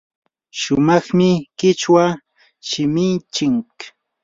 sumaqmi 0.59 1.29
qichwa 1.57 2.05
shiminchik. 2.67 3.77